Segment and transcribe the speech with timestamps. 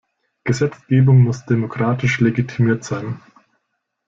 [0.45, 3.21] Gesetzgebung muss demokratisch legitimiert sein.